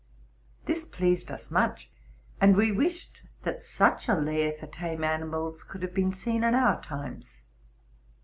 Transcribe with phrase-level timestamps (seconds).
[0.65, 1.91] This pleased us much,
[2.39, 6.55] and we wished that such a lair for tame animals could have been seen in
[6.55, 7.43] our times.